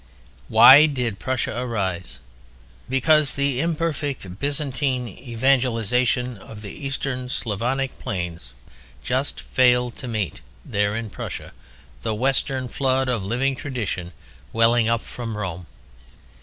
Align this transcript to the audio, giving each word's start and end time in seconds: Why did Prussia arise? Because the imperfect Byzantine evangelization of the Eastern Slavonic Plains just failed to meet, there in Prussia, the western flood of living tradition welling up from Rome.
Why 0.47 0.87
did 0.87 1.19
Prussia 1.19 1.55
arise? 1.55 2.17
Because 2.89 3.35
the 3.35 3.59
imperfect 3.61 4.39
Byzantine 4.39 5.07
evangelization 5.07 6.37
of 6.37 6.63
the 6.63 6.71
Eastern 6.73 7.29
Slavonic 7.29 7.99
Plains 7.99 8.53
just 9.03 9.41
failed 9.41 9.95
to 9.97 10.07
meet, 10.07 10.41
there 10.65 10.95
in 10.95 11.11
Prussia, 11.11 11.53
the 12.01 12.15
western 12.15 12.67
flood 12.67 13.09
of 13.09 13.23
living 13.23 13.55
tradition 13.55 14.11
welling 14.51 14.89
up 14.89 15.01
from 15.01 15.37
Rome. 15.37 15.67